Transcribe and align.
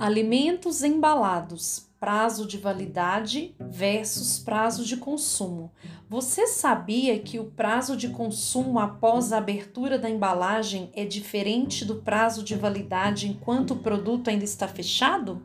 Alimentos 0.00 0.82
embalados, 0.82 1.86
prazo 2.00 2.46
de 2.46 2.56
validade 2.56 3.54
versus 3.60 4.38
prazo 4.38 4.82
de 4.82 4.96
consumo. 4.96 5.70
Você 6.08 6.46
sabia 6.46 7.18
que 7.18 7.38
o 7.38 7.50
prazo 7.50 7.94
de 7.94 8.08
consumo 8.08 8.78
após 8.78 9.30
a 9.30 9.36
abertura 9.36 9.98
da 9.98 10.08
embalagem 10.08 10.90
é 10.94 11.04
diferente 11.04 11.84
do 11.84 11.96
prazo 11.96 12.42
de 12.42 12.54
validade 12.54 13.28
enquanto 13.28 13.72
o 13.72 13.76
produto 13.76 14.28
ainda 14.28 14.42
está 14.42 14.66
fechado? 14.66 15.42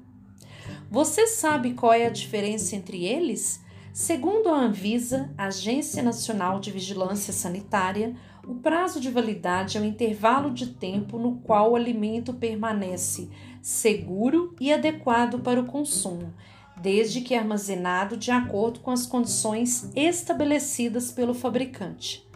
Você 0.90 1.28
sabe 1.28 1.74
qual 1.74 1.92
é 1.92 2.06
a 2.06 2.10
diferença 2.10 2.78
entre 2.78 3.04
eles? 3.04 3.60
Segundo 3.96 4.50
a 4.50 4.60
Anvisa, 4.60 5.34
Agência 5.38 6.04
Nacional 6.04 6.60
de 6.60 6.70
Vigilância 6.70 7.32
Sanitária, 7.32 8.14
o 8.46 8.56
prazo 8.56 9.00
de 9.00 9.10
validade 9.10 9.78
é 9.78 9.80
o 9.80 9.86
intervalo 9.86 10.52
de 10.52 10.68
tempo 10.68 11.18
no 11.18 11.38
qual 11.38 11.72
o 11.72 11.76
alimento 11.78 12.34
permanece 12.34 13.30
seguro 13.62 14.54
e 14.60 14.74
adequado 14.74 15.40
para 15.40 15.62
o 15.62 15.66
consumo, 15.66 16.34
desde 16.76 17.22
que 17.22 17.34
armazenado 17.34 18.18
de 18.18 18.32
acordo 18.32 18.82
com 18.82 18.92
as 18.92 19.06
condições 19.06 19.90
estabelecidas 19.96 21.10
pelo 21.10 21.34
fabricante. 21.34 22.28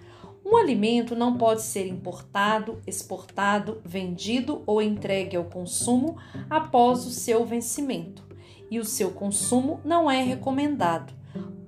Um 0.46 0.56
alimento 0.56 1.14
não 1.14 1.38
pode 1.38 1.64
ser 1.64 1.88
importado, 1.88 2.82
exportado, 2.88 3.82
vendido 3.84 4.64
ou 4.66 4.82
entregue 4.82 5.36
ao 5.36 5.44
consumo 5.44 6.16
após 6.50 7.06
o 7.06 7.12
seu 7.12 7.46
vencimento, 7.46 8.24
e 8.72 8.80
o 8.80 8.86
seu 8.86 9.12
consumo 9.12 9.82
não 9.84 10.10
é 10.10 10.24
recomendado 10.24 11.19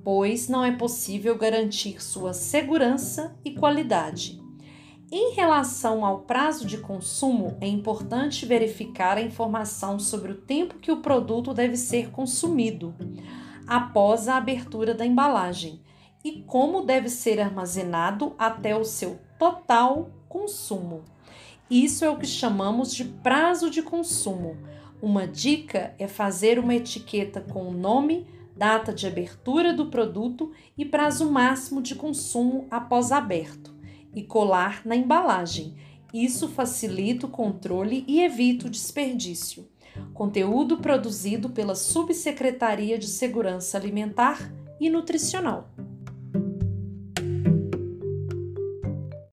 pois 0.03 0.47
não 0.47 0.63
é 0.63 0.71
possível 0.71 1.37
garantir 1.37 2.03
sua 2.03 2.33
segurança 2.33 3.35
e 3.43 3.51
qualidade. 3.51 4.41
Em 5.11 5.33
relação 5.33 6.05
ao 6.05 6.19
prazo 6.19 6.65
de 6.65 6.77
consumo, 6.77 7.57
é 7.59 7.67
importante 7.67 8.45
verificar 8.45 9.17
a 9.17 9.21
informação 9.21 9.99
sobre 9.99 10.31
o 10.31 10.37
tempo 10.37 10.79
que 10.79 10.91
o 10.91 11.01
produto 11.01 11.53
deve 11.53 11.75
ser 11.75 12.11
consumido 12.11 12.95
após 13.67 14.29
a 14.29 14.37
abertura 14.37 14.93
da 14.93 15.05
embalagem 15.05 15.81
e 16.23 16.43
como 16.43 16.85
deve 16.85 17.09
ser 17.09 17.41
armazenado 17.41 18.33
até 18.37 18.75
o 18.75 18.85
seu 18.85 19.19
total 19.37 20.09
consumo. 20.29 21.03
Isso 21.69 22.05
é 22.05 22.09
o 22.09 22.17
que 22.17 22.27
chamamos 22.27 22.93
de 22.93 23.03
prazo 23.03 23.69
de 23.69 23.81
consumo. 23.81 24.55
Uma 25.01 25.27
dica 25.27 25.95
é 25.97 26.07
fazer 26.07 26.59
uma 26.59 26.75
etiqueta 26.75 27.41
com 27.41 27.67
o 27.67 27.73
nome, 27.73 28.27
data 28.61 28.93
de 28.93 29.07
abertura 29.07 29.73
do 29.73 29.87
produto 29.87 30.51
e 30.77 30.85
prazo 30.85 31.31
máximo 31.31 31.81
de 31.81 31.95
consumo 31.95 32.67
após 32.69 33.11
aberto, 33.11 33.73
e 34.13 34.21
colar 34.21 34.83
na 34.85 34.95
embalagem. 34.95 35.73
Isso 36.13 36.47
facilita 36.47 37.25
o 37.25 37.29
controle 37.29 38.05
e 38.07 38.21
evita 38.21 38.67
o 38.67 38.69
desperdício. 38.69 39.67
Conteúdo 40.13 40.77
produzido 40.77 41.49
pela 41.49 41.73
Subsecretaria 41.73 42.99
de 42.99 43.07
Segurança 43.07 43.79
Alimentar 43.79 44.53
e 44.79 44.91
Nutricional. 44.91 45.67